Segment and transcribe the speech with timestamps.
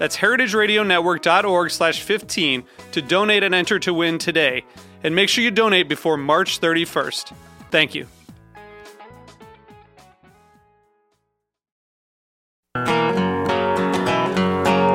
[0.00, 4.64] That's heritageradionetwork.org slash 15 to donate and enter to win today.
[5.04, 7.34] And make sure you donate before March 31st.
[7.70, 8.06] Thank you.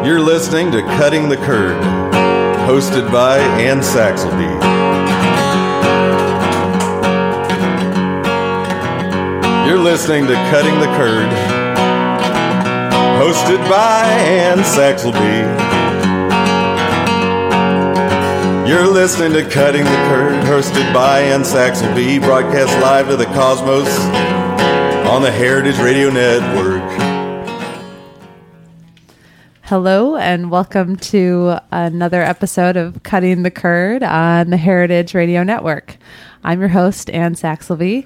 [0.03, 1.79] You're listening to Cutting the Curd,
[2.67, 4.49] hosted by Anne Saxelby.
[9.67, 11.54] You're listening to Cutting the Curd,
[13.15, 15.45] hosted by Anne Saxelby.
[18.67, 23.87] You're listening to Cutting the Curd, hosted by Anne Saxelby, broadcast live to the cosmos
[25.07, 26.83] on the Heritage Radio Network.
[29.61, 35.97] Hello, and welcome to another episode of Cutting the Curd on the Heritage Radio Network.
[36.43, 38.05] I'm your host, Ann Saxelby,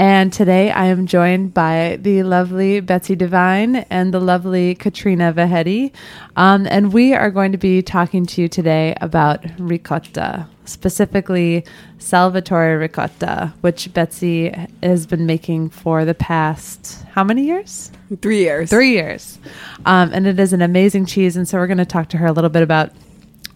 [0.00, 5.92] and today I am joined by the lovely Betsy Divine and the lovely Katrina Vahedi.
[6.36, 11.66] Um, and we are going to be talking to you today about ricotta, specifically
[11.98, 14.48] Salvatore ricotta, which Betsy
[14.82, 17.92] has been making for the past how many years?
[18.22, 18.70] Three years.
[18.70, 19.38] Three years.
[19.84, 21.36] Um, and it is an amazing cheese.
[21.36, 22.90] And so we're going to talk to her a little bit about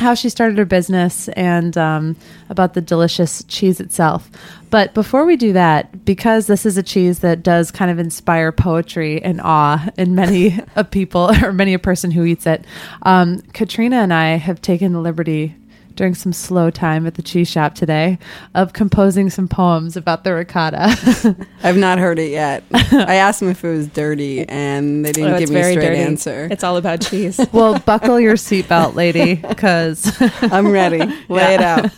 [0.00, 2.16] how she started her business and um,
[2.48, 4.30] about the delicious cheese itself.
[4.70, 8.50] But before we do that, because this is a cheese that does kind of inspire
[8.50, 12.64] poetry and awe in many of people or many a person who eats it,
[13.02, 15.54] um, Katrina and I have taken the liberty
[15.96, 18.18] during some slow time at the cheese shop today
[18.54, 21.36] of composing some poems about the ricotta.
[21.62, 22.64] I've not heard it yet.
[22.72, 25.72] I asked them if it was dirty, and they didn't Oh, give me a very
[25.74, 26.00] straight dirty.
[26.00, 26.48] answer.
[26.50, 27.40] It's all about cheese.
[27.52, 30.98] well, buckle your seatbelt, lady, because I'm ready.
[31.28, 31.90] Lay it out.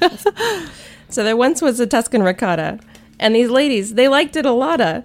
[1.08, 2.78] so there once was a Tuscan ricotta,
[3.18, 5.04] and these ladies, they liked it a lotta.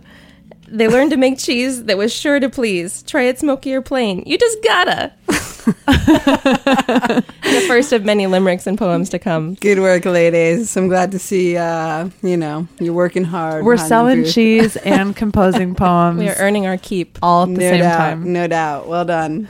[0.68, 3.04] They learned to make cheese that was sure to please.
[3.04, 4.24] Try it smoky or plain.
[4.26, 5.12] You just gotta.
[5.66, 9.56] The first of many limericks and poems to come.
[9.56, 10.76] Good work, ladies.
[10.78, 11.58] I'm glad to see.
[11.58, 13.64] Uh, you know, you're working hard.
[13.66, 17.18] we're selling cheese and composing poems We are earning our keep.
[17.22, 17.98] all at the No same doubt.
[17.98, 18.34] time.
[18.34, 18.88] No doubt.
[18.88, 19.48] Well done.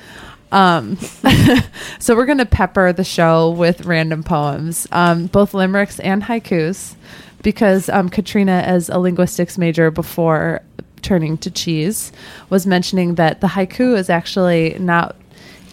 [0.52, 0.98] Um,
[2.00, 6.96] so we're going to pepper the show with random poems, um, both limericks and haikus,
[7.42, 10.62] because um, Katrina, as a linguistics major before
[11.02, 12.12] turning to cheese,
[12.50, 15.16] was mentioning that the haiku is actually not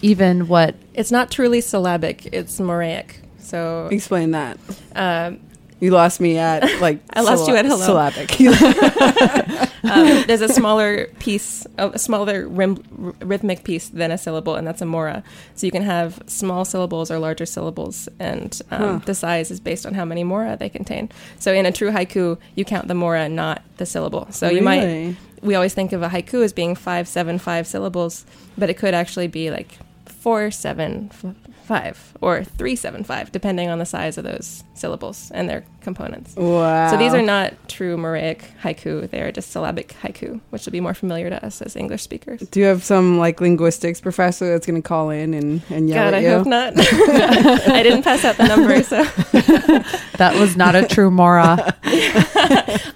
[0.03, 3.17] even what It's not truly syllabic, it's Moraic.
[3.39, 4.59] So Explain that.
[4.95, 5.41] um,
[5.81, 6.99] You lost me at like.
[7.15, 7.87] I lost you at hello.
[7.87, 8.29] Syllabic.
[9.85, 14.67] um, there's a smaller piece, a smaller rim, r- rhythmic piece than a syllable, and
[14.67, 15.23] that's a mora.
[15.55, 19.01] So you can have small syllables or larger syllables, and um, Huh.
[19.07, 21.11] the size is based on how many mora they contain.
[21.39, 24.27] So in a true haiku, you count the mora, not the syllable.
[24.31, 25.17] So you might.
[25.41, 28.27] We always think of a haiku as being five, seven, five syllables,
[28.59, 29.79] but it could actually be like
[30.21, 31.35] four, seven, f-
[31.65, 36.35] five, or three, seven, five, depending on the size of those syllables and their components.
[36.37, 36.91] Wow.
[36.91, 39.09] So these are not true Moraic haiku.
[39.11, 42.41] They are just syllabic haiku, which will be more familiar to us as English speakers.
[42.41, 46.05] Do you have some like linguistics professor that's going to call in and, and yell
[46.05, 46.31] God, at I you?
[46.31, 46.73] hope not.
[46.79, 49.05] I didn't pass out the number, so
[50.17, 51.75] that was not a true mora.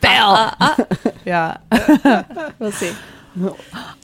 [0.00, 0.30] Fail.
[0.30, 1.10] Uh, uh, uh.
[1.24, 2.52] yeah.
[2.58, 2.92] we'll see.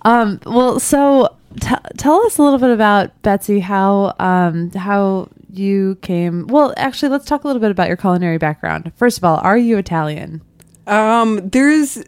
[0.03, 3.61] Um, well, so t- tell us a little bit about Betsy.
[3.61, 6.47] How um, how you came?
[6.47, 8.93] Well, actually, let's talk a little bit about your culinary background.
[8.97, 10.41] First of all, are you Italian?
[10.87, 12.03] Um, there's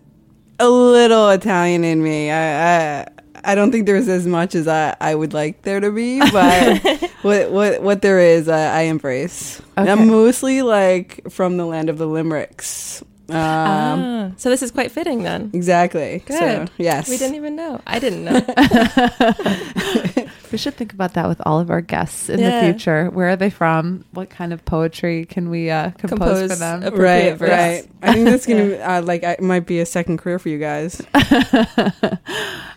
[0.58, 2.30] a little Italian in me.
[2.30, 3.06] I, I
[3.44, 6.78] I don't think there's as much as I, I would like there to be, but
[7.22, 9.60] what what what there is, I, I embrace.
[9.78, 9.90] Okay.
[9.90, 13.02] I'm mostly like from the land of the limericks.
[13.30, 15.50] Um, ah, so this is quite fitting then.
[15.52, 16.22] Exactly.
[16.26, 16.38] Good.
[16.38, 17.08] So, yes.
[17.08, 17.80] We didn't even know.
[17.86, 18.40] I didn't know.
[20.52, 22.60] We should think about that with all of our guests in Yeah.
[22.66, 23.08] the future.
[23.10, 24.04] Where are they from?
[24.12, 26.08] What kind of poetry can we uh, compose,
[26.40, 26.82] Compose for them?
[26.96, 27.50] right, verse.
[27.50, 27.88] right.
[28.02, 31.00] I think that's gonna uh, like it might be a second career for you guys.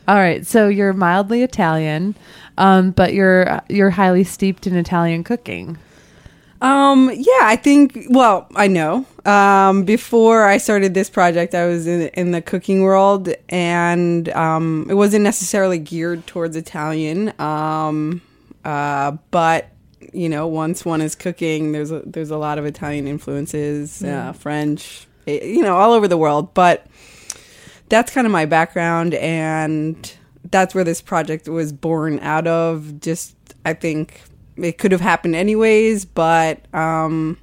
[0.07, 2.13] all right, so you're mildly Italian,
[2.59, 5.77] um, but you're you're highly steeped in Italian cooking.
[6.61, 8.05] Um, yeah, I think.
[8.09, 9.05] Well, I know.
[9.25, 14.85] Um, before I started this project, I was in in the cooking world, and um,
[14.89, 17.33] it wasn't necessarily geared towards Italian.
[17.39, 18.21] Um,
[18.65, 19.69] uh, but
[20.11, 24.33] you know, once one is cooking, there's a, there's a lot of Italian influences, uh,
[24.33, 26.53] French, eh, you know, all over the world.
[26.53, 26.85] But
[27.89, 30.13] that's kind of my background, and
[30.51, 32.99] that's where this project was born out of.
[32.99, 33.35] Just,
[33.65, 34.21] I think
[34.57, 37.37] it could have happened anyways, but um,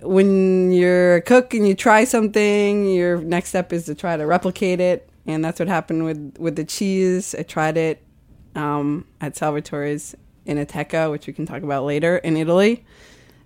[0.00, 4.26] when you're a cook and you try something, your next step is to try to
[4.26, 7.34] replicate it, and that's what happened with with the cheese.
[7.38, 8.02] I tried it
[8.54, 10.14] um, at Salvatore's
[10.46, 12.84] in Ateca, which we can talk about later in Italy,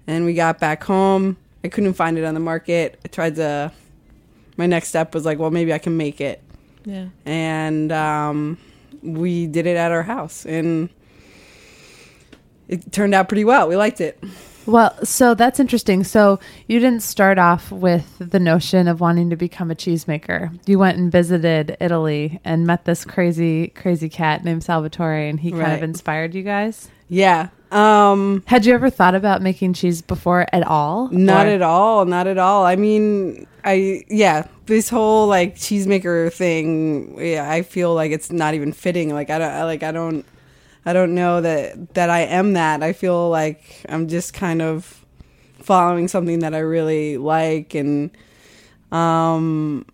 [0.07, 1.37] and we got back home.
[1.65, 2.99] I couldn't find it on the market.
[3.05, 3.73] I tried to.
[4.59, 6.43] My next step was like, well, maybe I can make it
[6.85, 7.07] Yeah.
[7.25, 8.59] and um,
[9.03, 10.91] we did it at our house, and
[12.69, 13.69] it turned out pretty well.
[13.69, 14.23] We liked it.
[14.67, 16.05] Well, so that's interesting.
[16.05, 20.57] So you didn't start off with the notion of wanting to become a cheesemaker.
[20.67, 25.51] You went and visited Italy and met this crazy, crazy cat named Salvatore, and he
[25.51, 26.89] kind of inspired you guys.
[27.09, 27.49] Yeah.
[27.71, 31.09] Um, Had you ever thought about making cheese before at all?
[31.09, 32.05] not Or- at all.
[32.05, 32.65] Not at all.
[32.65, 37.17] I mean, I yeah, this whole like cheesemaker thing.
[37.19, 39.13] Yeah, I feel like it's not even fitting.
[39.15, 39.51] Like I don't.
[39.51, 40.25] I, like I don't.
[40.85, 42.83] I don't know that that I am that.
[42.83, 45.05] I feel like I'm just kind of
[45.59, 48.11] following something that I really like and
[48.91, 49.87] um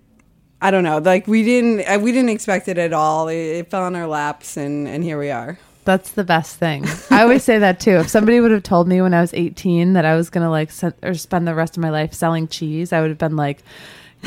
[0.60, 0.98] I don't know.
[0.98, 3.28] Like we didn't we didn't expect it at all.
[3.28, 5.58] It, it fell on our laps and and here we are.
[5.84, 6.84] That's the best thing.
[7.10, 7.92] I always say that too.
[7.92, 10.50] If somebody would have told me when I was 18 that I was going to
[10.50, 13.36] like se- or spend the rest of my life selling cheese, I would have been
[13.36, 13.62] like,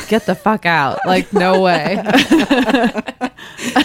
[0.08, 1.00] get the fuck out.
[1.06, 1.96] Like, no way.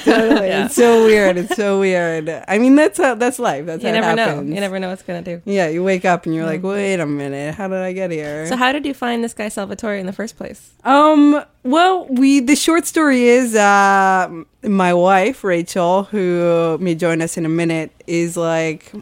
[0.05, 0.49] Totally.
[0.49, 1.37] It's so weird.
[1.37, 2.29] It's so weird.
[2.49, 3.67] I mean, that's how that's life.
[3.67, 4.41] That's You how never know.
[4.43, 5.43] You never know what's gonna do.
[5.45, 8.47] Yeah, you wake up and you're like, wait a minute, how did I get here?
[8.47, 10.73] So how did you find this guy Salvatore in the first place?
[10.85, 11.43] Um.
[11.63, 14.29] Well, we the short story is uh,
[14.63, 18.93] my wife Rachel, who may join us in a minute, is like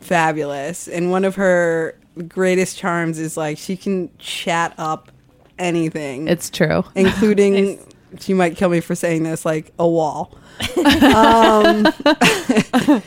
[0.00, 1.96] fabulous, and one of her
[2.28, 5.10] greatest charms is like she can chat up
[5.58, 6.84] anything, it's true.
[6.94, 7.78] including
[8.20, 10.36] she might kill me for saying this, like a wall.
[11.14, 11.86] um,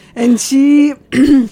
[0.16, 0.94] and she.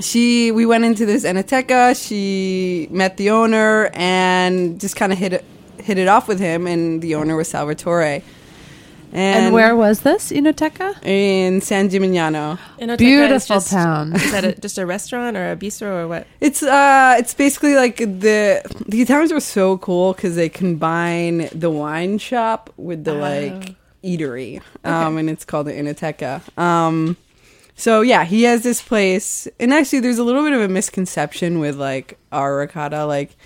[0.00, 2.00] She, we went into this Enoteca.
[2.00, 5.44] She met the owner and just kind of hit it,
[5.82, 6.68] hit it off with him.
[6.68, 8.22] And the owner was Salvatore.
[9.12, 11.02] And, And where was this, Enoteca?
[11.04, 12.58] in San Gimignano.
[12.78, 14.12] Enoteca is Beautiful just- town.
[14.14, 16.26] Is that a, just a restaurant or a bistro or what?
[16.40, 21.70] It's uh, it's basically like the the Italians were so cool because they combine the
[21.70, 23.74] wine shop with the like
[24.04, 26.42] eatery, um, and it's called the Enoteca.
[26.58, 27.16] Um,
[27.76, 31.58] so yeah, he has this place, and actually, there's a little bit of a misconception
[31.60, 33.06] with like our ricotta.
[33.06, 33.36] Like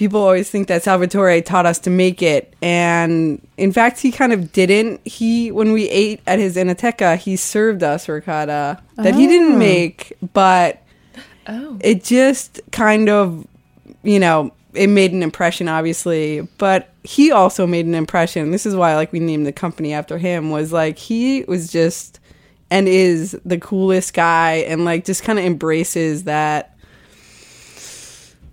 [0.00, 4.32] people always think that Salvatore taught us to make it, and in fact, he kind
[4.32, 5.06] of didn't.
[5.06, 9.58] He when we ate at his Enoteca, he served us ricotta that he didn't Oh.
[9.58, 10.82] make, but
[11.46, 11.76] Oh.
[11.80, 13.46] it just kind of
[14.02, 18.74] you know it made an impression obviously but he also made an impression this is
[18.76, 22.20] why like we named the company after him was like he was just
[22.70, 26.69] and is the coolest guy and like just kind of embraces that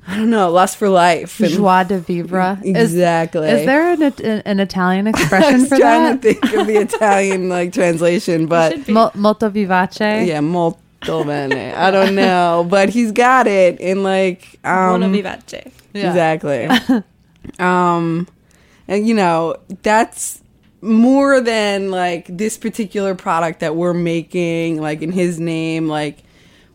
[0.07, 2.57] i don't know lust for life and Joie de vivre.
[2.63, 6.21] Exactly is there an, an, an Italian I expression was for trying that?
[6.21, 8.87] to think of the Italian like translation, but.
[8.87, 9.99] Mol- molto vivace.
[10.27, 11.73] yeah, molto bene.
[11.75, 15.71] I don't know, but he's got it, and like um, Buono vivace.
[15.93, 16.07] Yeah.
[16.09, 16.67] Exactly.
[17.59, 18.27] um,
[18.87, 20.41] and you know, that's
[20.81, 26.23] more than like this particular product that we're making, like in his name, like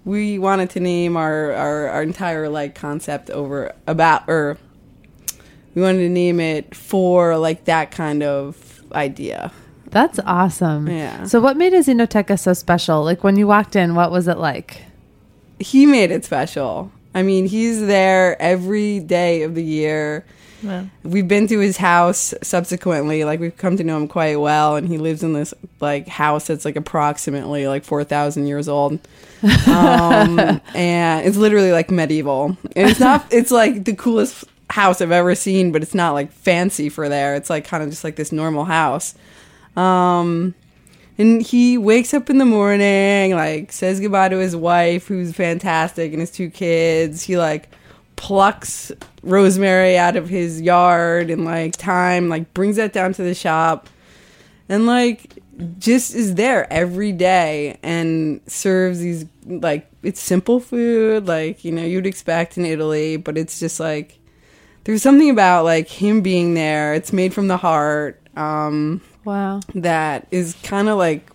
[0.04, 4.59] we wanted to name our, our, our entire like concept over about or
[5.75, 9.52] we wanted to name it for like that kind of idea.
[9.87, 10.88] That's awesome.
[10.88, 11.25] Yeah.
[11.25, 13.04] So, what made his Enoteca so special?
[13.04, 14.82] Like when you walked in, what was it like?
[15.59, 16.90] He made it special.
[17.14, 20.25] I mean, he's there every day of the year.
[20.62, 20.87] Wow.
[21.02, 23.25] We've been to his house subsequently.
[23.25, 26.47] Like we've come to know him quite well, and he lives in this like house
[26.47, 29.00] that's like approximately like four thousand years old,
[29.66, 30.38] um,
[30.75, 32.57] and it's literally like medieval.
[32.76, 33.26] And it's not.
[33.33, 37.35] It's like the coolest house I've ever seen, but it's not like fancy for there.
[37.35, 39.14] It's like kind of just like this normal house.
[39.76, 40.54] Um,
[41.19, 46.12] And he wakes up in the morning, like says goodbye to his wife, who's fantastic,
[46.12, 47.23] and his two kids.
[47.23, 47.69] He like
[48.16, 48.92] plucks
[49.23, 53.88] rosemary out of his yard and like time, like brings that down to the shop,
[54.69, 55.38] and like
[55.78, 61.85] just is there every day and serves these like it's simple food, like you know
[61.85, 64.19] you'd expect in Italy, but it's just like
[64.85, 66.95] there's something about like him being there.
[66.95, 68.21] It's made from the heart.
[68.37, 69.61] Um, Wow.
[69.75, 71.28] that is kind of like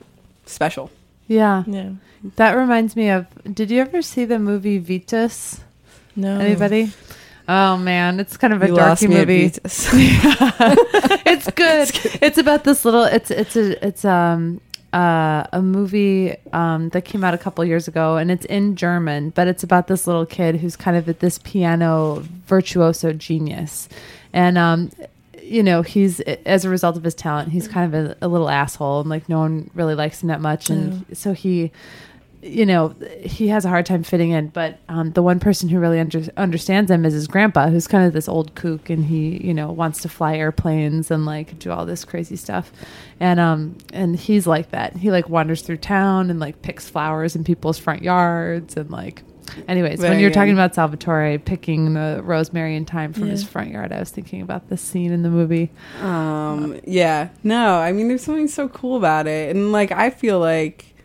[0.46, 0.91] special.
[1.27, 1.63] Yeah.
[1.67, 1.91] Yeah.
[2.36, 5.62] That reminds me of did you ever see the movie Vitus?
[6.17, 6.39] No.
[6.39, 6.91] Anybody?
[7.47, 9.45] Oh man, it's kind of a You lost darky movie.
[11.25, 11.89] It's good.
[12.21, 13.03] it's about this little.
[13.03, 14.59] It's it's a it's um
[14.93, 19.29] uh, a movie um, that came out a couple years ago, and it's in German,
[19.31, 23.88] but it's about this little kid who's kind of this piano virtuoso genius,
[24.33, 24.89] and um,
[25.41, 28.50] you know he's as a result of his talent, he's kind of a, a little
[28.50, 31.71] asshole, and like no one really likes him that much, and so he
[32.41, 34.50] you know, he has a hard time fitting in.
[34.50, 38.06] But um, the one person who really under- understands him is his grandpa, who's kind
[38.06, 41.72] of this old kook, and he, you know, wants to fly airplanes and like do
[41.72, 42.72] all this crazy stuff.
[43.20, 44.96] And um, and he's like that.
[44.96, 49.24] He like wanders through town and like picks flowers in people's front yards and like.
[49.65, 53.94] Anyways, when you're talking about Salvatore picking the rosemary and thyme from his front yard,
[53.94, 55.72] I was thinking about this scene in the movie.
[56.01, 60.39] Um, yeah, no, I mean, there's something so cool about it, and like, I feel
[60.39, 60.96] like,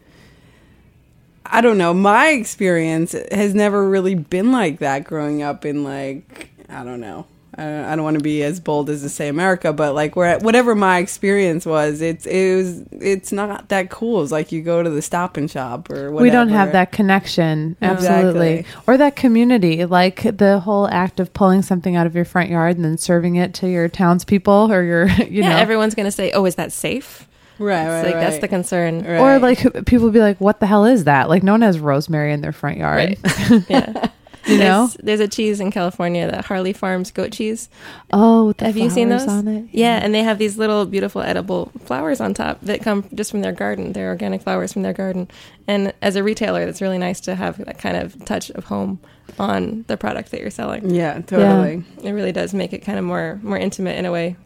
[1.52, 6.48] I don't know, my experience has never really been like that growing up in like,
[6.68, 7.26] I don't know.
[7.54, 10.38] I I don't want to be as bold as to say America, but like where
[10.38, 14.22] whatever my experience was, it's it was it's not that cool.
[14.22, 16.22] It's like you go to the Stop and Shop or whatever.
[16.22, 18.82] We don't have that connection, absolutely, Exactly.
[18.86, 19.84] or that community.
[19.84, 23.36] Like the whole act of pulling something out of your front yard and then serving
[23.36, 26.54] it to your townspeople or your, you yeah, know, everyone's going to say, "Oh, is
[26.54, 27.28] that safe?"
[27.62, 29.02] Right, It's right, like that's the concern.
[29.04, 29.18] Right.
[29.18, 32.32] or like people be like, "What the hell is that?" Like no one has rosemary
[32.32, 33.16] in their front yard,
[33.68, 34.10] Yeah.
[34.46, 34.86] you know.
[34.88, 37.68] There's, there's a cheese in California, that Harley Farms goat cheese.
[38.12, 39.32] Oh, with the have you seen flowers those?
[39.34, 39.68] on it?
[39.70, 43.40] Yeah, and they have these little beautiful edible flowers on top that come just from
[43.42, 43.92] their garden.
[43.92, 45.28] They're organic flowers from their garden.
[45.68, 48.98] And as a retailer, it's really nice to have that kind of touch of home
[49.38, 50.90] on the product that you're selling.
[50.90, 51.84] yeah, totally.
[52.02, 54.36] It really does make it kind of more more intimate in a way.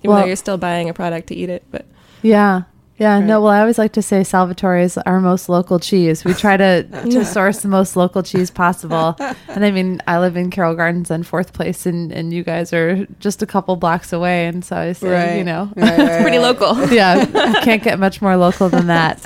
[0.00, 1.86] Even Well- though you're still buying a product to eat it, but
[2.26, 2.62] Yeah.
[2.98, 6.24] Yeah, no, well, I always like to say Salvatore is our most local cheese.
[6.24, 9.14] We try to, to source the most local cheese possible.
[9.48, 12.72] And I mean, I live in Carroll Gardens on fourth place, and, and you guys
[12.72, 14.46] are just a couple blocks away.
[14.46, 15.36] And so I say, Right.
[15.36, 16.74] you know, Right, right, pretty local.
[16.90, 19.20] yeah, I can't get much more local than that.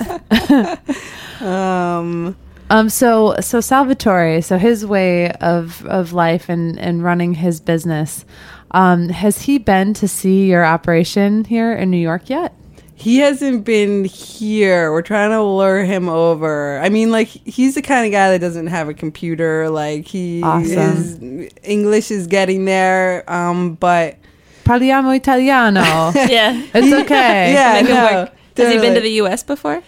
[1.39, 2.35] Um,
[2.69, 8.23] Um, so so Salvatore, so his way of of life and and running his business,
[8.71, 12.53] um, has he been to see your operation here in New York yet?
[13.01, 14.91] He hasn't been here.
[14.91, 16.79] We're trying to lure him over.
[16.79, 19.69] I mean, like he's the kind of guy that doesn't have a computer.
[19.71, 20.67] Like he Awesome.
[20.67, 23.23] his English is getting there.
[23.31, 24.17] Um, but
[24.65, 25.81] Parliamo Italiano.
[26.15, 26.61] yeah.
[26.75, 27.53] It's okay.
[27.53, 28.33] yeah, Make no, work.
[28.57, 29.41] Has he been to the U.S.
[29.43, 29.81] before?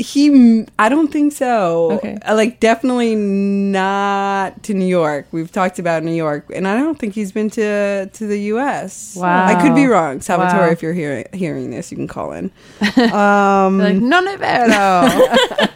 [0.00, 1.92] He, I don't think so.
[1.92, 2.16] Okay.
[2.26, 5.26] Uh, Like definitely not to New York.
[5.30, 9.16] We've talked about New York, and I don't think he's been to to the U.S.
[9.16, 9.46] Wow.
[9.46, 10.66] I could be wrong, Salvatore.
[10.66, 10.72] Wow.
[10.72, 12.50] If you're hearing hearing this, you can call in.
[13.12, 15.68] Um, Like, non è vero.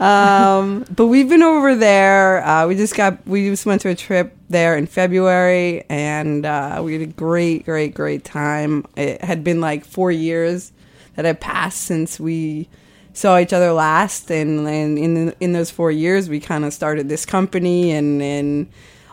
[0.00, 2.44] um, but we've been over there.
[2.46, 6.80] Uh, we just got we just went to a trip there in February, and uh,
[6.84, 8.84] we had a great, great, great time.
[8.96, 10.72] It had been like four years
[11.14, 12.68] that had passed since we
[13.16, 17.08] saw each other last, and, and in in those four years, we kind of started
[17.08, 17.92] this company.
[17.92, 18.68] And and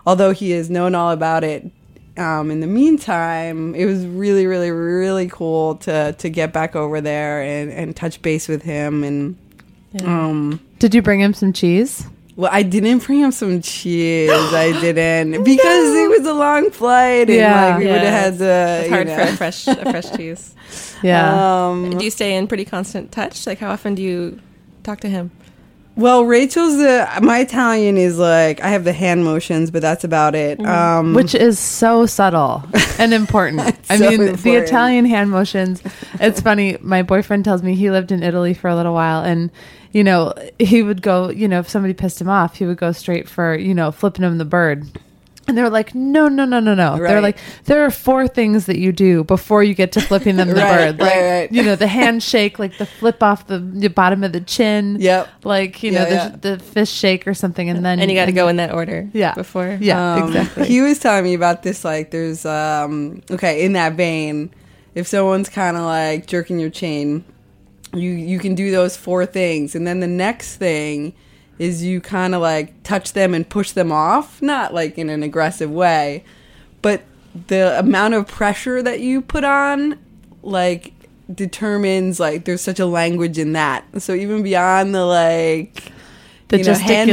[0.05, 1.69] although he has known all about it.
[2.15, 7.01] Um, in the meantime, it was really, really, really cool to to get back over
[7.01, 9.35] there and, and touch base with him and
[10.03, 12.05] um Did you bring him some cheese?
[12.35, 14.29] Well, I didn't bring him some cheese.
[14.31, 17.67] I didn't because it was a long flight, and Yeah.
[17.69, 18.81] like we would have had to.
[18.81, 19.15] It's hard know.
[19.15, 20.55] for a fresh a fresh cheese.
[21.03, 21.67] Yeah.
[21.69, 23.45] Um, Do you stay in pretty constant touch?
[23.45, 24.39] Like, how often do you
[24.83, 25.31] talk to him?
[25.95, 30.33] Well, Rachel's the my Italian is like I have the hand motions, but that's about
[30.33, 30.59] it.
[30.65, 32.63] Um, Which is so subtle
[32.97, 33.61] and important.
[33.89, 34.55] I so mean, the.
[34.55, 35.83] Italian hand motions.
[36.19, 36.77] It's funny.
[36.81, 39.51] My boyfriend tells me he lived in Italy for a little while, and
[39.91, 41.29] you know, he would go.
[41.29, 44.23] You know, if somebody pissed him off, he would go straight for you know flipping
[44.23, 44.99] him the bird.
[45.47, 46.97] And they're like, no, no, no, no, no.
[46.97, 50.47] They're like, there are four things that you do before you get to flipping them
[50.49, 50.99] the Right, bird.
[51.01, 51.51] Like, right, right.
[51.51, 54.97] you know, the handshake, like the flip off the, the bottom of the chin.
[55.01, 55.27] Yep.
[55.43, 56.35] Like, you Yeah, know, the, yeah.
[56.55, 57.69] the fist shake or something.
[57.69, 59.09] And then, And you got to go in that order.
[59.13, 59.33] Yeah.
[59.33, 59.77] Before.
[59.81, 60.65] Yeah, Um, exactly.
[60.67, 61.83] He was telling me about this.
[61.83, 64.49] Like, there's um, okay in that vein.
[64.95, 67.25] If someone's kind of like jerking your chain,
[67.93, 71.13] you you can do those four things and then the next thing
[71.59, 74.41] is you kind of like touch them and push them off?
[74.41, 76.23] Not like in an aggressive way
[76.83, 77.01] but
[77.47, 79.97] the amount of pressure that you put on
[80.43, 80.93] like
[81.33, 83.83] determines like there's such a language in that.
[84.03, 85.91] So even beyond the like
[86.49, 87.09] The you know, hand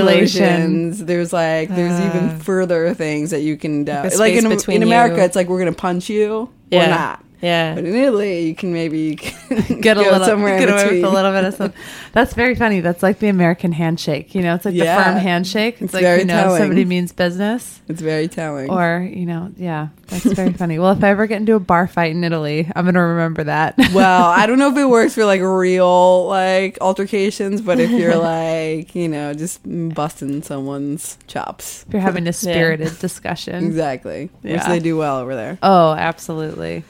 [0.94, 2.12] there's like there's uh.
[2.14, 3.92] even further things that you can do.
[3.92, 5.22] Like like in, between in america you.
[5.22, 6.84] it's like we're gonna punch you Yeah.
[6.84, 7.74] or not Yeah.
[7.74, 9.14] but in Italy, you can maybe
[9.80, 11.80] Get a little, somewhere get away with a little bit of something.
[12.12, 12.80] That's very funny.
[12.80, 14.34] That's like the American handshake.
[14.34, 14.96] You know, it's like Yeah.
[14.98, 15.74] the firm handshake.
[15.74, 16.58] It's, It's like you know telling.
[16.60, 18.70] somebody means business, It's very telling.
[18.70, 20.78] or you know, yeah, that's very funny.
[20.78, 23.74] Well, if I ever get into a bar fight in Italy, I'm gonna remember that.
[23.94, 28.16] well, I don't know if it works for like real like altercations, but if you're
[28.16, 33.64] like you know just busting someone's chops, if you're having a spirited discussion.
[33.64, 35.58] exactly, which they do well over there.
[35.62, 36.84] Oh, absolutely.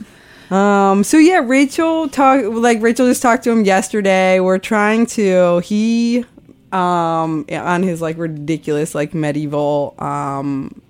[0.51, 1.05] Um.
[1.05, 4.41] So yeah, Rachel talk like Rachel just talked to him yesterday.
[4.41, 6.25] We're trying to he
[6.73, 10.81] um on his like ridiculous like medieval um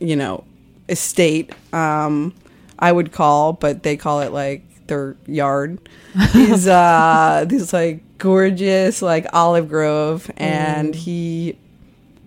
[0.00, 0.42] you know
[0.88, 2.34] estate um
[2.78, 5.78] I would call, but they call it like their yard.
[6.34, 11.56] is uh this like gorgeous like olive grove and he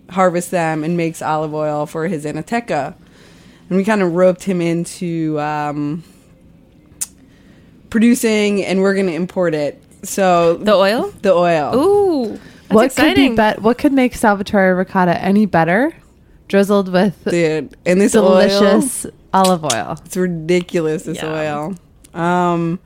[0.09, 2.95] harvests them and makes olive oil for his enoteca.
[3.69, 6.03] And we kind of roped him into um
[7.93, 9.79] producing and we're going to import it.
[10.01, 11.13] So The oil?
[11.21, 11.75] the oil.
[11.75, 12.27] Ooh.
[12.31, 13.13] That's what exciting.
[13.13, 13.61] could be bet?
[13.61, 15.93] What could make Salvatore ricotta any better?
[16.47, 19.95] Drizzled with Dude, and this oil, delicious olive oil.
[20.05, 21.31] it's ridiculous this Yum.
[21.31, 21.75] oil.
[22.19, 22.79] Um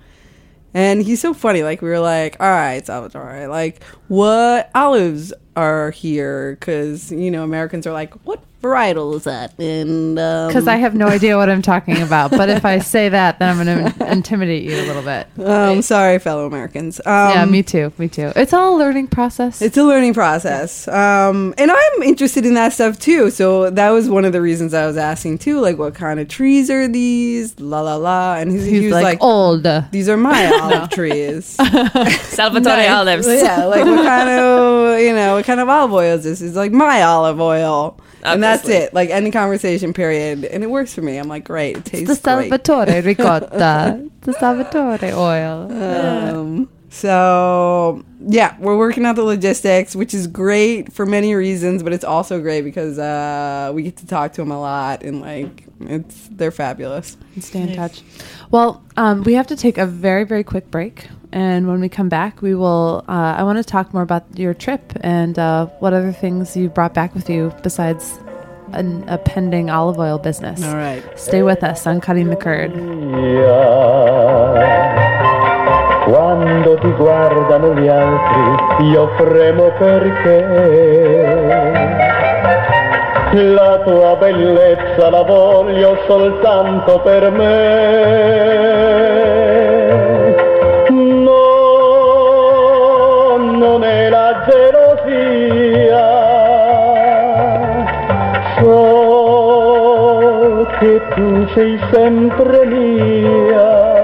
[0.73, 1.63] and he's so funny.
[1.63, 7.43] Like we were like, "All right, Salvatore, like what olives are here?" Cuz you know,
[7.43, 11.49] Americans are like, "What varietal is that?" And um Because I have no idea what
[11.49, 12.31] I'm talking about.
[12.31, 15.27] But if I say that, then I'm going to intimidate you a little bit.
[15.45, 16.99] um sorry fellow Americans.
[17.05, 17.91] Um yeah, me too.
[17.97, 18.31] Me too.
[18.35, 19.61] It's all a learning process.
[19.61, 20.87] It's a learning process.
[20.87, 23.29] Um, and I'm interested in that stuff too.
[23.31, 26.27] So that was one of the reasons I was asking too, like what kind of
[26.27, 27.59] trees are these?
[27.59, 28.35] La la la.
[28.37, 29.63] And he's, He's he like, like, old.
[29.91, 31.45] these are my olive trees.
[32.21, 32.89] Salvatore Nice.
[32.89, 33.27] olives.
[33.27, 36.41] Yeah, like what kind of you know, what kind of olive oil is this?
[36.41, 37.99] It's like my olive oil.
[38.23, 38.93] And that's it.
[38.93, 40.45] Like any conversation period.
[40.45, 41.17] And it works for me.
[41.17, 42.49] I'm like, great, it tastes great.
[42.49, 44.09] The Salvatore ricotta.
[44.21, 45.83] the Salvatore oil.
[45.83, 51.93] Um, so yeah, we're working out the logistics, which is great for many reasons, but
[51.93, 55.65] it's also great because uh, we get to talk to them a lot and like
[55.81, 57.17] it's they're fabulous.
[57.35, 58.01] and stay in touch.
[58.51, 61.07] Well, um, we have to take a very, very quick break.
[61.33, 63.03] And when we come back, we will.
[63.07, 66.69] Uh, I want to talk more about your trip and uh, what other things you
[66.69, 68.17] brought back with you besides
[68.73, 70.63] an, a pending olive oil business.
[70.63, 71.03] All right.
[71.17, 72.73] Stay with us on Cutting the Curd.
[76.05, 80.45] Quando ti guardano gli altri, io fremo perché
[83.33, 89.06] la tua bellezza la voglio soltanto per me.
[101.13, 103.95] Tu sei sempre mia.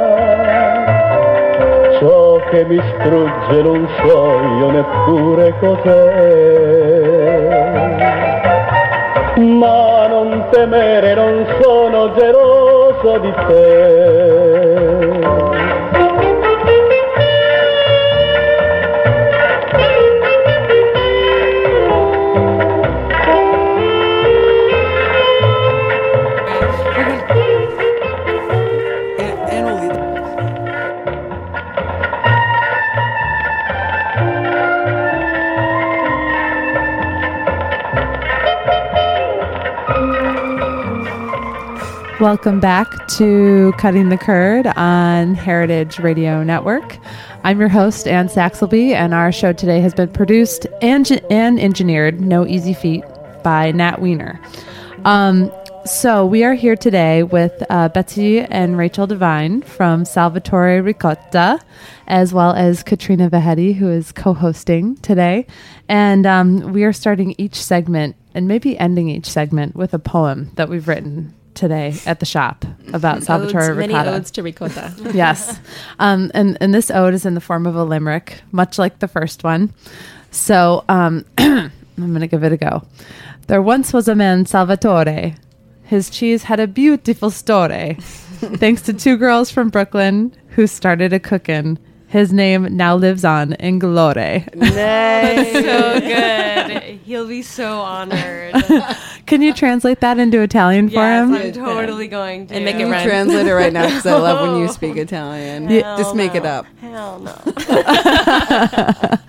[1.99, 6.91] Ciò che mi strugge non so io neppure cos'è.
[9.35, 15.22] Ma non temere, non sono geloso di te.
[42.23, 46.97] Welcome back to Cutting the Curd on Heritage Radio Network.
[47.43, 52.21] I'm your host, Anne Saxelby, and our show today has been produced and, and engineered,
[52.21, 53.03] no easy feat,
[53.43, 54.39] by Nat Weiner.
[55.03, 55.51] Um,
[55.85, 61.59] so we are here today with uh, Betsy and Rachel Divine from Salvatore Ricotta,
[62.07, 65.45] as well as Katrina Vahedi, who is co-hosting today.
[65.89, 70.51] And um, we are starting each segment and maybe ending each segment with a poem
[70.55, 74.15] that we've written today at the shop about Salvatore Odes, many Ricotta.
[74.15, 74.93] odes to ricotta.
[75.13, 75.59] yes.
[75.99, 79.07] Um, and, and this ode is in the form of a limerick, much like the
[79.07, 79.73] first one.
[80.31, 82.83] So um, I'm going to give it a go.
[83.47, 85.35] There once was a man, Salvatore.
[85.83, 87.97] His cheese had a beautiful story.
[87.99, 91.77] Thanks to two girls from Brooklyn who started a cookin'.
[92.07, 94.45] His name now lives on in glory.
[94.53, 95.51] Nice.
[95.65, 96.99] so good.
[97.05, 98.53] He'll be so honored.
[99.33, 101.33] Can you translate that into Italian for yes, him?
[101.33, 102.53] I'm totally going to.
[102.53, 103.03] And make it rhyme.
[103.03, 105.67] translate it right now because I love when you speak Italian.
[105.67, 106.67] Hell Just make it up.
[106.79, 107.33] Hell no.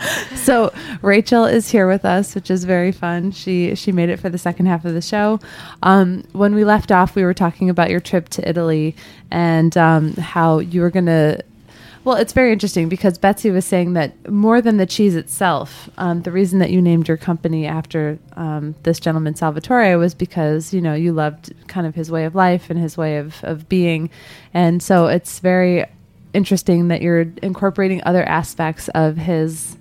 [0.45, 3.33] So Rachel is here with us, which is very fun.
[3.33, 5.41] She she made it for the second half of the show.
[5.83, 8.95] Um, when we left off, we were talking about your trip to Italy
[9.31, 11.39] and um, how you were gonna.
[12.05, 16.21] Well, it's very interesting because Betsy was saying that more than the cheese itself, um,
[16.21, 20.83] the reason that you named your company after um, this gentleman Salvatore was because you
[20.83, 24.11] know you loved kind of his way of life and his way of of being,
[24.53, 25.87] and so it's very
[26.35, 29.79] interesting that you're incorporating other aspects of his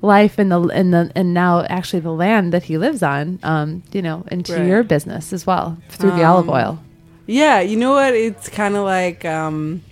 [0.00, 3.82] life and the and the and now actually the land that he lives on um
[3.90, 4.66] you know into Right.
[4.66, 6.78] your business as well through the olive Um, oil
[7.26, 8.14] Yeah, you know what?
[8.14, 9.82] It's kind of like um,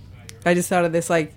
[0.44, 1.35] I just thought of this like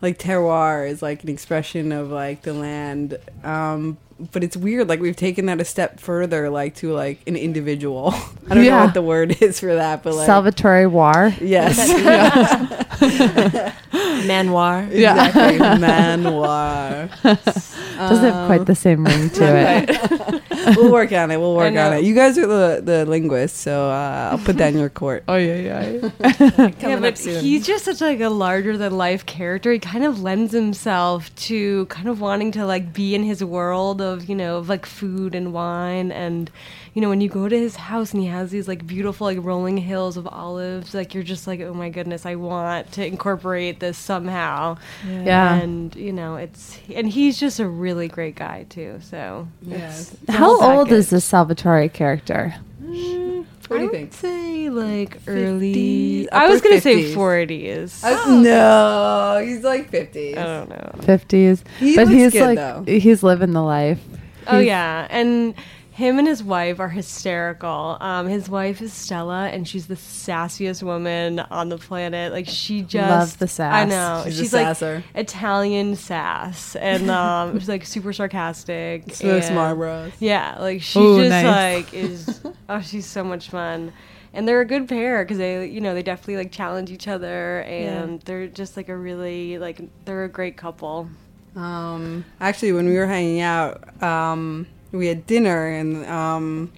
[0.00, 3.18] like terroir is like an expression of like the land.
[3.44, 4.88] Um, but it's weird.
[4.88, 8.14] Like we've taken that a step further, like to like an individual.
[8.48, 11.76] I don't know what the word is for that, but like salvatore war yes,
[14.26, 14.84] Manoir.
[14.84, 17.08] exactly, manoir.
[17.22, 21.38] doesn't have quite the same ring to it We'll work on it.
[21.38, 22.04] We'll work on it.
[22.04, 25.24] You guys are the the linguists, so uh, I'll put that in your court.
[25.28, 29.72] oh yeah yeah yeah, Coming but he's just such like a larger than life character.
[29.72, 34.00] He kind of lends himself to kind of wanting to like be in his world
[34.06, 36.10] of you know of like food and wine.
[36.12, 36.50] And
[36.94, 39.38] you know when you go to his house and he has these like beautiful like
[39.42, 43.80] rolling hills of olives like you're just like oh my goodness I want to incorporate
[43.80, 44.78] this somehow.
[45.06, 45.56] Yeah.
[45.56, 50.16] and you know it's and he's just a really great guy too so Yes.
[50.28, 53.25] how old is this salvatore character mm,
[53.68, 54.12] What do you think?
[54.12, 56.30] say like 50s, early.
[56.30, 58.02] I was gonna say forties.
[58.04, 60.36] I Uh, no, he's like fifties.
[60.36, 60.90] I don't know.
[61.00, 62.84] 50s He but looks he's good, like though.
[62.86, 64.00] he's living the life
[64.48, 65.54] Oh yeah, and
[65.96, 67.96] him and his wife are hysterical.
[68.02, 72.32] Um, his wife is Stella, and she's the sassiest woman on the planet.
[72.32, 73.72] Like she just Love the sass.
[73.74, 75.02] I know She's a she's like sasser.
[75.14, 79.14] Italian sass, and um, she's like super sarcastic.
[79.14, 80.12] So and- smart bros.
[80.20, 81.46] Yeah, like she Ooh, just nice.
[81.46, 82.40] like is.
[82.68, 83.94] oh, she's so much fun.
[84.34, 87.62] And they're a good pair because they, you know, they definitely like challenge each other,
[87.62, 91.08] and they're just like a really like they're a great couple.
[91.54, 96.72] Um, actually, when we were hanging out, um, we had dinner and um,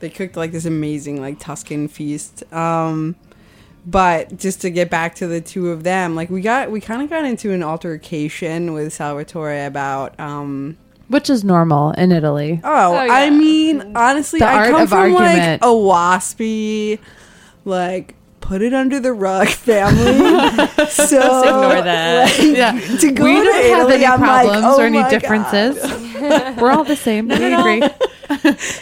[0.00, 2.42] they cooked like this amazing like Tuscan feast.
[2.52, 3.16] Um,
[3.86, 7.02] but just to get back to the two of them, like we got we kind
[7.02, 10.18] of got into an altercation with Salvatore about.
[10.20, 10.76] Um,
[11.08, 14.88] which is normal in italy oh, Oh, I mean, honestly, The I art come of
[14.90, 15.60] from argument.
[15.60, 17.00] like a waspy,
[17.64, 20.04] like put it under the rug family.
[20.88, 22.38] so ignore that.
[22.38, 22.72] like, Yeah.
[22.98, 25.10] to go we to don't have any I'm like, problems oh or any my God.
[25.10, 26.09] differences
[26.60, 27.82] we're all the same we agree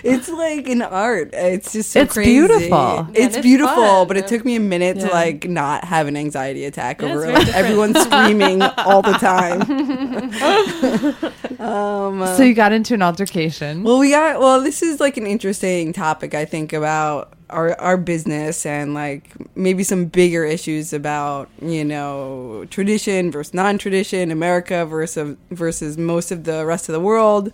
[0.04, 1.30] It's like an art.
[1.32, 2.32] It's just so It's crazy.
[2.32, 3.08] beautiful.
[3.14, 4.06] It's it's beautiful, fun.
[4.08, 7.24] but it took me a minute to like not have an anxiety attack Yeah, over
[7.24, 9.62] it's like very everyone screaming all the time.
[11.60, 14.60] um, uh, so you got into an altercation well, we got well.
[14.62, 19.82] This is like an interesting topic, I think, about our our business and like maybe
[19.82, 26.64] some bigger issues about you know tradition versus non-tradition, America versus versus most of the
[26.64, 27.52] rest of the world.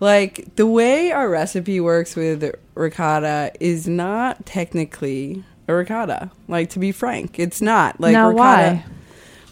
[0.00, 6.30] Like the way our recipe works with ricotta is not technically a ricotta.
[6.48, 8.00] Like to be frank, it's not.
[8.00, 8.76] Like now ricotta.
[8.76, 8.84] why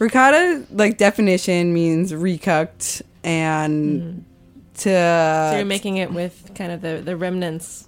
[0.00, 4.22] Ricotta, like definition, means recooked and mm.
[4.78, 5.50] to.
[5.52, 7.86] So you're making it with kind of the, the remnants.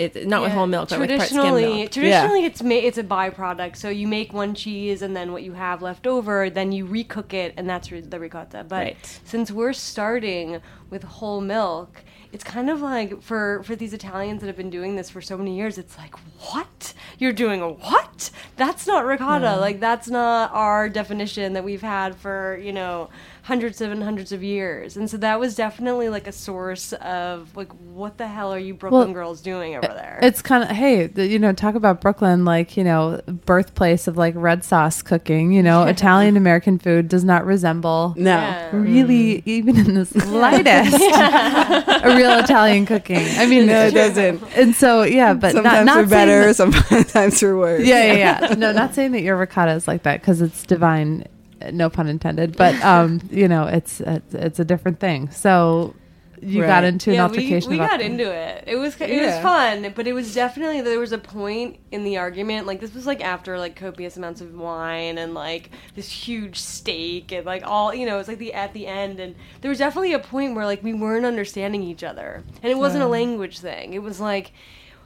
[0.00, 1.90] It not with whole milk, but with part skim traditionally, milk.
[1.92, 3.76] traditionally it's ma- it's a byproduct.
[3.76, 7.32] So you make one cheese, and then what you have left over, then you recook
[7.34, 8.64] it, and that's re- the ricotta.
[8.68, 9.20] But Right.
[9.24, 14.46] since we're starting with whole milk, it's kind of like for for these Italians that
[14.46, 15.76] have been doing this for so many years.
[15.78, 16.14] It's like
[16.52, 18.30] what you're doing a what?
[18.56, 19.56] That's not ricotta.
[19.56, 23.10] Like that's not our definition that we've had for you know
[23.42, 24.96] hundreds of and hundreds of years.
[24.96, 28.74] And so that was definitely like a source of like what the hell are you
[28.74, 30.18] Brooklyn Well, girls doing over there?
[30.22, 34.16] It's kind of hey, the, you know, talk about Brooklyn, like you know, birthplace of
[34.16, 35.52] like red sauce cooking.
[35.52, 38.30] You know, Italian American food does not resemble no.
[38.30, 38.76] Yeah.
[38.76, 39.48] really mm-hmm.
[39.48, 40.94] even in the slightest
[42.04, 43.26] a real Italian cooking.
[43.36, 44.42] I mean, No, it doesn't.
[44.56, 47.84] And so yeah, but sometimes not, not we're better, saying sometimes we're worse.
[47.84, 48.54] yeah, yeah, yeah.
[48.54, 51.26] No, not saying that your ricotta is like that because it's divine.
[51.72, 52.56] No pun intended.
[52.56, 55.30] But um, you know, it's it's, it's a different thing.
[55.30, 55.94] So
[56.42, 56.68] you Right.
[56.68, 58.64] got into an altercation we, we got into it.
[58.66, 62.16] It was it was fun, but it was definitely there was a point in the
[62.16, 62.66] argument.
[62.66, 67.30] Like this was like after like copious amounts of wine and like this huge steak
[67.32, 68.18] and like all you know.
[68.18, 70.94] It's like the at the end, and there was definitely a point where like we
[70.94, 73.92] weren't understanding each other, and it wasn't a language thing.
[73.92, 74.52] It was like.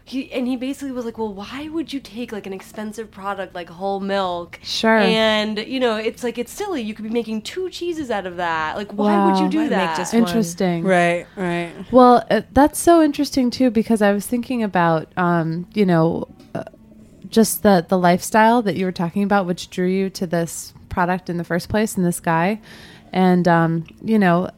[0.06, 3.54] He, and he basically was like, "Well, why would you take like an expensive product
[3.54, 4.60] like whole milk?
[4.62, 4.98] Sure.
[4.98, 6.82] And you know, it's like it's silly.
[6.82, 8.76] You could be making two cheeses out of that.
[8.76, 9.96] Like, why would you do Why make that?
[9.96, 10.24] just one?
[10.24, 10.84] Interesting.
[10.84, 11.72] Right, right.
[11.90, 16.64] Well, uh, that's so interesting too because I was thinking about, um, you know, uh,
[17.30, 21.30] just the the lifestyle that you were talking about, which drew you to this product
[21.30, 22.60] in the first place, and this guy,
[23.10, 24.50] and um, you know,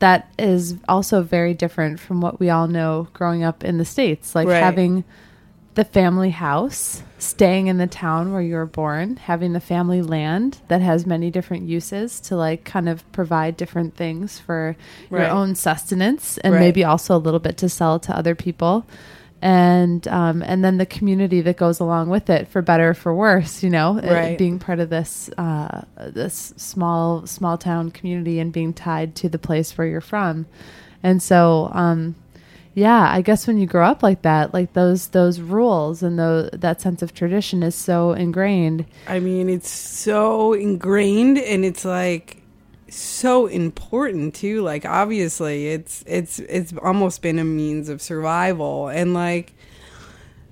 [0.00, 4.34] that is also very different from what we all know growing up in the states,
[4.34, 4.62] like Right.
[4.62, 5.04] having
[5.74, 10.58] the family house, staying in the town where you were born, having the family land
[10.68, 14.74] that has many different uses to like kind of provide different things for
[15.10, 15.22] Right.
[15.22, 16.60] your own sustenance and Right.
[16.60, 18.86] maybe also a little bit to sell to other people.
[19.40, 23.14] And um, and then the community that goes along with it, for better or for
[23.14, 24.36] worse, you know, Right.
[24.36, 29.38] being part of this uh, this small small town community and being tied to the
[29.38, 30.46] place where you're from,
[31.04, 32.16] and so um,
[32.74, 36.50] yeah, I guess when you grow up like that, like those those rules and the
[36.54, 38.86] that sense of tradition is so ingrained.
[39.06, 42.37] I mean, it's so ingrained and it's like
[42.90, 44.62] so important too.
[44.62, 49.54] Like obviously, it's it's it's almost been a means of survival and like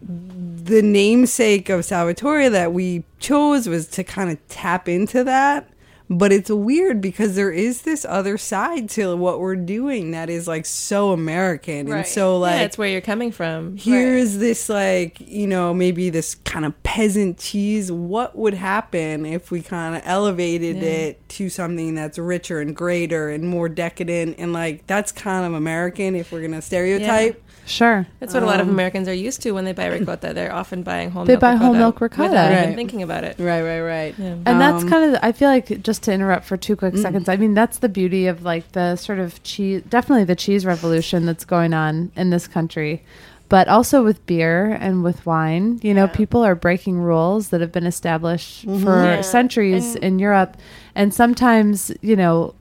[0.02, 5.68] the namesake of Salvatore that we chose was to kind of tap into that.
[6.08, 10.46] But it's weird because there is this other side to what we're doing that is
[10.46, 13.76] like so American and so like yeah, it's where you're coming from.
[13.76, 17.90] here's this like you know maybe this kind of peasant cheese.
[17.90, 20.82] What would happen if we kind of elevated Yeah.
[20.82, 24.36] it to something that's richer and greater and more decadent?
[24.38, 28.06] And like that's kind of american if we're gonna stereotype Sure.
[28.20, 30.32] That's what a lot of Um, Americans are used to when they buy ricotta.
[30.32, 32.28] They're often buying whole They milk buy ricotta whole milk ricotta.
[32.30, 33.36] without even thinking about it.
[33.40, 34.36] right right right Yeah.
[34.46, 37.28] And that's Um, kind of, I feel like, just to interrupt for two quick seconds,
[37.28, 41.26] I mean, that's the beauty of like the sort of cheese, definitely the cheese revolution
[41.26, 43.02] that's going on in this country,
[43.48, 45.80] but also with beer and with wine.
[45.82, 46.12] You know, Yeah.
[46.14, 49.20] people are breaking rules that have been established for Yeah.
[49.22, 50.56] centuries And- in Europe.
[50.94, 52.54] And sometimes, you know,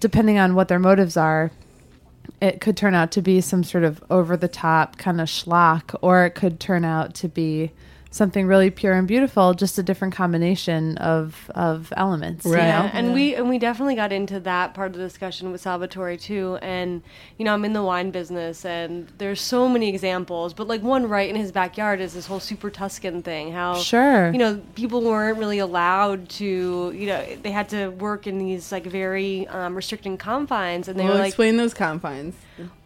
[0.00, 1.50] depending on what their motives are,
[2.40, 5.96] it could turn out to be some sort of over the top kind of schlock,
[6.02, 7.70] or it could turn out to be
[8.14, 12.46] something really pure and beautiful, just a different combination of of elements.
[12.46, 12.60] Right.
[12.62, 12.90] You Yeah, know?
[12.92, 16.56] and we and we definitely got into that part of the discussion with Salvatore too.
[16.62, 17.02] And
[17.38, 20.54] you know, I'm in the wine business, and there's so many examples.
[20.54, 23.52] But like one right in his backyard is this whole super Tuscan thing.
[23.52, 24.30] How Sure.
[24.30, 26.92] you know people weren't really allowed to.
[26.94, 31.04] You know, they had to work in these like very um, restricting confines, and they
[31.04, 32.36] well were like, explain those confines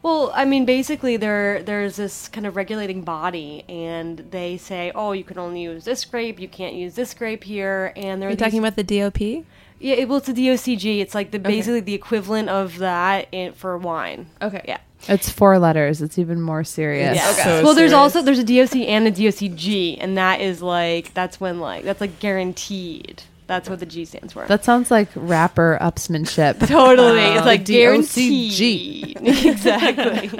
[0.03, 5.13] well, I mean, basically, there there's this kind of regulating body, and they say, oh,
[5.13, 8.59] you can only use this grape, you can't use this grape here, and they're talking
[8.59, 9.45] about the DOP?
[9.81, 11.01] yeah, it, well, it's a DOCG.
[11.01, 14.27] It's like the basically the equivalent of that in, for wine.
[14.43, 14.63] Okay.
[14.67, 14.79] Yeah.
[15.09, 16.03] It's four letters.
[16.03, 17.17] It's even more serious.
[17.17, 17.31] Yeah.
[17.31, 17.43] Okay.
[17.43, 17.93] So well, there's serious.
[17.93, 22.01] also there's a DOC and a DOCG, and that is like that's when like that's
[22.01, 23.23] like guaranteed.
[23.49, 24.47] That's what the G stands for.
[24.47, 26.59] That sounds like rapper upsmanship.
[26.69, 27.23] totally.
[27.23, 29.17] it's like guaranteed.
[29.23, 30.39] exactly.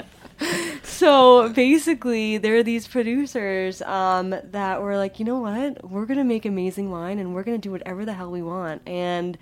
[0.83, 5.89] so basically, there are these producers um, that were like, you know what?
[5.89, 8.83] We're gonna make amazing wine, and we're gonna do whatever the hell we want.
[8.87, 9.37] And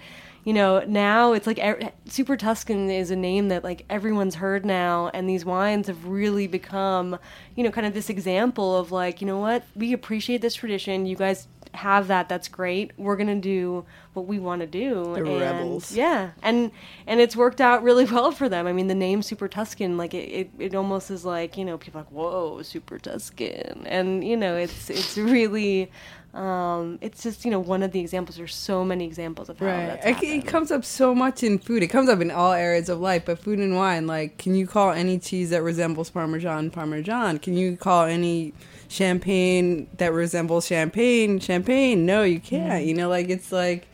[0.45, 1.59] you know, now it's like
[2.05, 6.47] Super Tuscan is a name that like everyone's heard now, and these wines have really
[6.47, 7.19] become,
[7.57, 9.65] you know, kind of this example of like, you know what?
[9.75, 11.05] We appreciate this tradition.
[11.05, 12.27] You guys have that.
[12.29, 12.91] That's great.
[12.97, 15.13] We're gonna do what we want to do.
[15.15, 15.91] The and rebels.
[15.91, 16.71] yeah, and
[17.05, 18.67] and it's worked out really well for them.
[18.67, 21.77] I mean, the name Super Tuscan, like it, it, it almost is like you know
[21.77, 25.91] people are like whoa Super Tuscan, and you know it's it's really.
[26.33, 28.35] Um, it's just you know one of the examples.
[28.37, 29.99] There's so many examples of how Right.
[30.23, 31.81] it comes up so much in food.
[31.81, 34.67] It comes up in all areas of life, but food and wine, like, can you
[34.67, 37.39] call any cheese that resembles Parmesan Parmesan?
[37.39, 38.53] Can you call any
[38.89, 42.05] champagne that resembles champagne champagne?
[42.05, 42.85] No, you can't.
[42.85, 43.87] You know, like, it's like,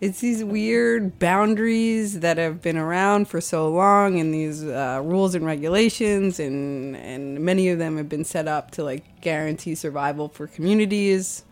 [0.00, 5.34] it's these weird boundaries that have been around for so long and these uh, rules
[5.34, 10.28] and regulations and and many of them have been set up to like guarantee survival
[10.28, 11.44] for communities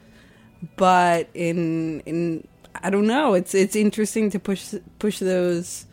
[0.76, 3.34] but in in I don't know.
[3.34, 5.86] It's it's interesting to push push those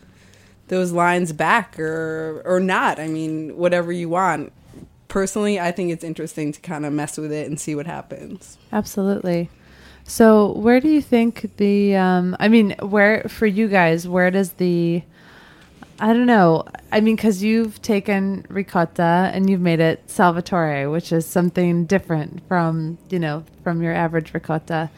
[0.67, 2.99] those lines back or or not.
[2.99, 4.53] I mean, whatever you want.
[5.09, 8.57] Personally, I think it's interesting to kind of mess with it and see what happens.
[8.71, 9.49] Absolutely.
[10.05, 11.95] So, where do you think the?
[11.97, 14.07] Um, I mean, where for you guys?
[14.07, 15.03] Where does the
[16.01, 16.65] I don't know.
[16.91, 22.47] I mean, because you've taken ricotta and you've made it salvatore, which is something different
[22.47, 24.89] from you know from your average ricotta.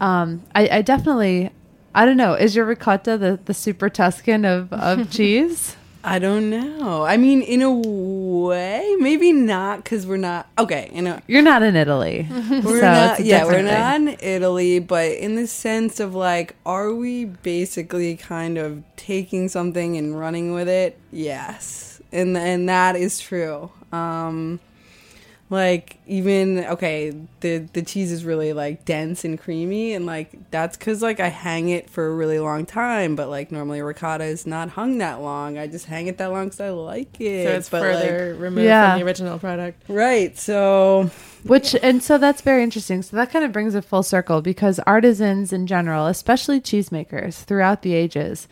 [0.00, 1.50] Um, I, I definitely,
[1.94, 2.34] I don't know.
[2.34, 5.76] Is your ricotta the, the super Tuscan of, of cheese?
[6.06, 7.02] I don't know.
[7.02, 10.90] I mean, in a way, maybe not because we're not okay.
[10.92, 13.20] You know, You're not in Italy, we're so not.
[13.24, 13.64] Yeah, we're thing.
[13.64, 19.48] not in Italy, but in the sense of like, are we basically kind of taking
[19.48, 20.98] something and running with it?
[21.10, 23.70] Yes, and and that is true.
[23.90, 24.60] Um,
[25.50, 30.76] like even okay, the the cheese is really like dense and creamy, and like that's
[30.76, 33.14] because like I hang it for a really long time.
[33.14, 35.58] But like normally ricotta is not hung that long.
[35.58, 37.46] I just hang it that long because I like it.
[37.46, 38.92] So it's But, like- further removed Yeah.
[38.92, 39.82] from the original product.
[39.88, 40.36] right.
[40.38, 41.10] So
[41.44, 43.02] Which and so that's very interesting.
[43.02, 47.82] So that kind of brings it full circle because artisans in general, especially cheesemakers throughout
[47.82, 48.48] the ages,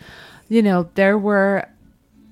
[0.48, 1.66] you know, there were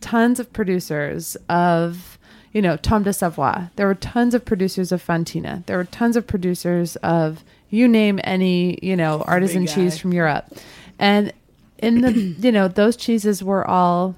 [0.02, 2.18] tons of producers of,
[2.52, 3.70] you know, Tomme de Savoie.
[3.76, 5.64] There were tons of producers of Fontina.
[5.66, 10.46] There were tons of producers of you name any, you know, artisan cheese from Europe.
[10.98, 11.32] And
[11.78, 14.16] in the, you know, those cheeses were all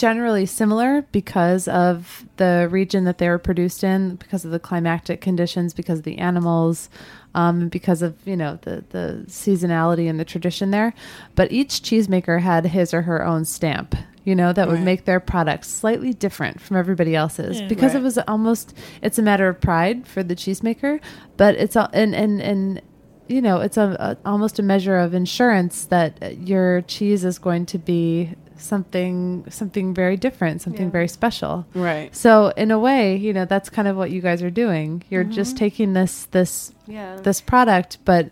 [0.00, 5.20] generally similar because of the region that they were produced in, because of the climatic
[5.20, 6.88] conditions, because of the animals,
[7.34, 10.94] um, because of you know the the seasonality and the tradition there.
[11.34, 14.84] But each cheesemaker had his or her own stamp, you know, that would Right.
[14.84, 19.48] make their product slightly different from everybody else's because it was almost it's a matter
[19.48, 21.00] of pride for the cheesemaker,
[21.36, 22.82] but it's all and and and
[23.28, 27.64] you know it's a, a almost a measure of insurance that your cheese is going
[27.66, 30.92] to be something something very different something Yeah.
[30.92, 32.14] very special right.
[32.14, 35.24] so in a way you know that's kind of what you guys are doing you're
[35.24, 35.64] just mm-hmm.
[35.64, 37.16] taking this this Yeah.
[37.22, 38.30] this product but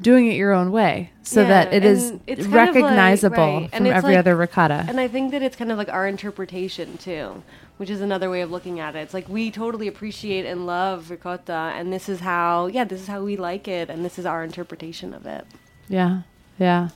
[0.00, 3.36] doing it your own way so Yeah, that it is and it's kind like- recognizable
[3.36, 5.78] right, from and it's every like- other ricotta And I think that it's kind of
[5.78, 7.42] like our interpretation too,
[7.78, 9.00] which is another way of looking at it.
[9.00, 13.06] It's like we totally appreciate and love ricotta, and this is how, yeah, this is
[13.08, 15.44] how we like it, and this is our interpretation of it.
[15.88, 16.22] Yeah,
[16.58, 16.90] yeah.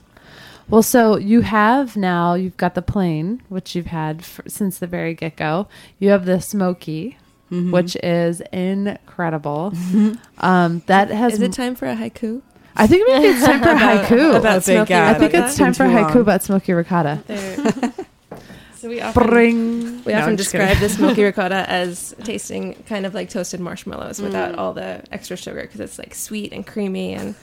[0.69, 4.87] Well, so you have now, you've got the plain, which you've had f- since the
[4.87, 5.67] very get go.
[5.99, 7.17] You have the smoky,
[7.51, 7.71] Mm-hmm.
[7.71, 9.73] which is incredible.
[10.39, 12.41] um, that has, Is it time for a haiku?
[12.75, 14.35] I think maybe it's time for a haiku.
[14.35, 15.15] about thank smoky God.
[15.15, 16.17] I think it's time for a Too haiku long.
[16.21, 17.23] about smoky ricotta.
[17.27, 17.93] There.
[18.75, 20.03] so we often Bring.
[20.03, 20.67] we No, often I'm just kidding.
[20.67, 25.37] describe the smoky ricotta as tasting kind of like toasted marshmallows without all the extra
[25.37, 27.35] sugar because it's like sweet and creamy and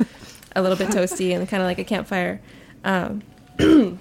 [0.57, 2.40] a little bit toasty and kind of like a campfire.
[2.85, 3.23] Um,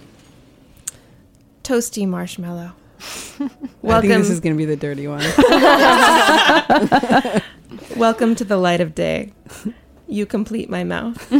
[1.63, 2.72] toasty marshmallow.
[3.02, 3.02] I
[3.48, 5.24] think Welcome, this is going to be the dirty one.
[7.96, 9.32] welcome to the light of day.
[10.12, 11.30] You complete my mouth.
[11.30, 11.38] Bravo.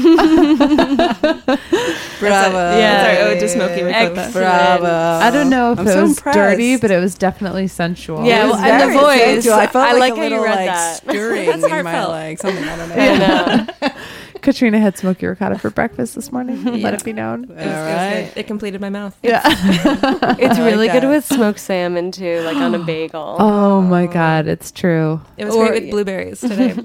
[2.22, 4.06] yeah, that's our ode to smoky ricotta.
[4.22, 4.34] Excellent.
[4.34, 4.86] Bravo.
[5.26, 6.36] I don't know if I'm it so was impressed.
[6.38, 8.26] dirty, but it was definitely sensual.
[8.26, 9.20] Yeah, well, and the voice.
[9.22, 9.54] sensual.
[9.54, 10.98] I felt I like, like a how you little, read like, that.
[11.04, 12.10] stirring That's in my heartfelt.
[12.12, 12.64] like something.
[12.64, 12.96] I don't know.
[12.96, 13.94] I know.
[14.42, 16.64] Katrina had smoky ricotta for breakfast this morning.
[16.82, 17.46] Let it be known.
[17.46, 18.32] It, was, All it, was right.
[18.34, 18.40] good.
[18.40, 19.18] it completed my mouth.
[19.24, 19.42] Yeah.
[19.46, 21.10] It's I really like good that.
[21.10, 23.36] with smoked salmon too, like on a bagel.
[23.40, 25.22] Oh my God, it's true.
[25.38, 26.76] It was Or- great with blueberries today.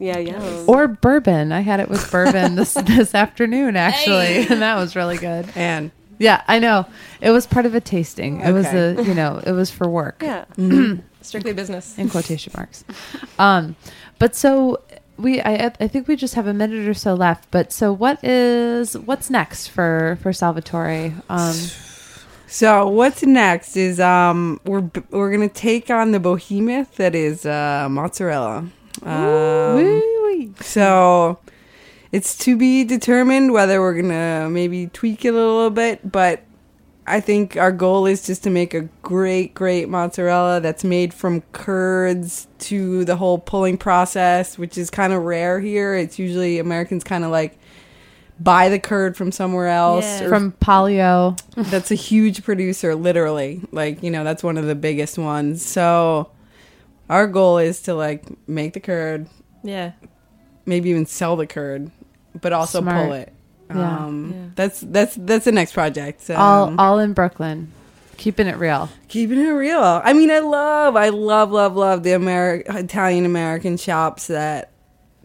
[0.00, 0.64] Yeah, yeah.
[0.66, 1.52] Or bourbon.
[1.52, 5.46] I had it with bourbon this this afternoon actually, and that was really good.
[5.54, 6.86] And Yeah, I know.
[7.20, 8.40] It was part of a tasting.
[8.40, 9.00] It was Okay.
[9.00, 10.44] a you know, it was for work Yeah.
[11.22, 11.96] Strictly business.
[11.98, 12.82] in quotation marks.
[13.38, 13.76] Um,
[14.18, 14.80] but so
[15.18, 17.50] we I I think we just have a minute or so left.
[17.50, 21.12] But so what is what's next for for Salvatore?
[21.28, 21.54] Um,
[22.46, 27.86] so what's next is um we're we're gonna take on the behemoth that is uh,
[27.90, 28.64] mozzarella.
[29.02, 30.52] Um, woo-wee.
[30.60, 31.38] So
[32.12, 36.42] it's to be determined whether we're gonna maybe tweak it a little bit, but
[37.06, 41.42] I think our goal is just to make a great, great mozzarella that's made from
[41.52, 45.94] curds to the whole pulling process, which is kind of rare here.
[45.94, 47.58] It's usually Americans kind of like
[48.38, 50.04] buy the curd from somewhere else.
[50.04, 50.24] Yeah.
[50.24, 51.36] or- from Polly-O.
[51.56, 53.60] that's a huge producer, literally.
[53.72, 55.64] Like, you know, that's one of the biggest ones.
[55.64, 56.30] So
[57.10, 59.26] our goal is to like make the curd,
[59.62, 59.92] Yeah.
[60.64, 61.90] maybe even sell the curd,
[62.40, 63.04] but also Smart.
[63.04, 63.32] pull it.
[63.68, 63.96] Yeah.
[64.06, 64.46] Um, Yeah.
[64.54, 66.22] That's that's that's the next project.
[66.22, 67.70] So all all in Brooklyn,
[68.16, 68.88] keeping it real.
[69.08, 70.00] keeping it real.
[70.04, 74.70] I mean, I love, I love, love, love the Ameri- Italian American shops that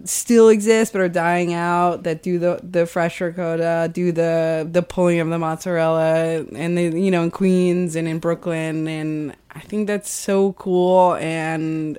[0.03, 2.03] still exist but are dying out.
[2.03, 6.89] That do the the fresh ricotta, do the the pulling of the mozzarella, and they
[6.89, 11.15] you know in Queens and in Brooklyn, and I think that's so cool.
[11.15, 11.97] And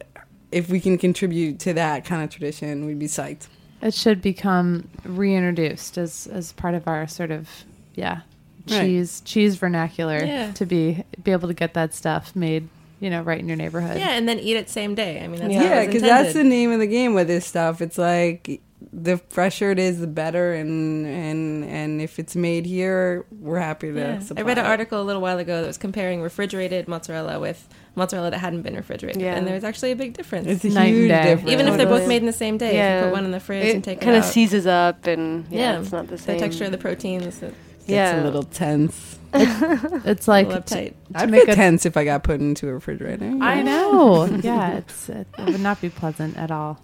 [0.53, 3.49] if we can contribute to that kind of tradition, we'd be psyched.
[3.83, 7.49] It should become reintroduced as as part of our sort of
[7.95, 8.21] yeah
[8.67, 10.51] cheese cheese vernacular Yeah.
[10.53, 12.69] to be be able to get that stuff made,
[13.01, 13.99] you know, right in your neighborhood.
[13.99, 15.21] Yeah, and then eat it same day.
[15.23, 15.59] I mean, that's Yeah.
[15.61, 17.81] how it Yeah, was because that's the name of the game with this stuff.
[17.83, 18.61] It's like
[18.93, 23.93] the fresher it is, the better, and and and if it's made here, we're happy
[23.93, 23.99] to.
[23.99, 24.21] Yeah.
[24.37, 24.69] I read an it.
[24.69, 28.77] article a little while ago that was comparing refrigerated mozzarella with mozzarella that hadn't been
[28.77, 29.35] refrigerated, Yeah.
[29.35, 30.47] and there was actually a big difference.
[30.47, 31.23] It's a Night huge day.
[31.25, 31.51] difference.
[31.51, 33.41] Even if they're both made in the same day, if you put one in the
[33.41, 36.37] fridge and take it, kind of seizes up and yeah, yeah, it's not the same.
[36.39, 37.43] The texture of the proteins.
[37.43, 37.55] It,
[37.87, 38.21] Gets yeah.
[38.23, 39.19] a little tense.
[39.33, 40.95] It's like little to, uptight.
[41.15, 43.33] I'd make a- tense if I got put into a refrigerator.
[43.41, 44.25] I know.
[44.43, 46.81] yeah, it's it, it would not be pleasant at all.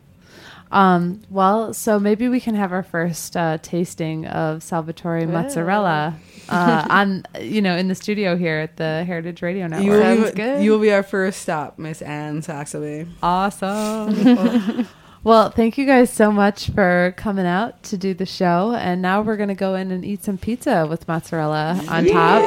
[0.71, 6.17] Um, well, so maybe we can have our first uh, tasting of Salvatore mozzarella
[6.49, 9.85] uh, on you know in the studio here at the Heritage Radio Network.
[9.85, 10.63] You will, be, good.
[10.63, 13.09] you will be our first stop, Miss Anne Saxelby.
[13.23, 14.87] Awesome.
[15.25, 18.75] Well, thank you guys so much for coming out to do the show.
[18.75, 22.43] And now we're going to go in and eat some pizza with mozzarella on top.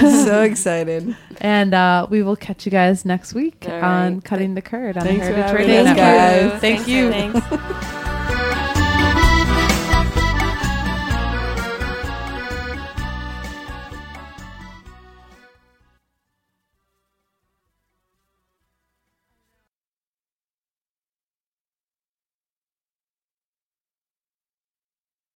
[0.26, 1.16] so excited.
[1.40, 4.24] And uh, we will catch you guys next week All on right.
[4.24, 6.52] Cutting the Curd on Thanks the for Heritage having Radio us, Network.
[6.52, 6.60] guys.
[6.60, 7.10] Thank you.
[7.10, 7.94] Thanks.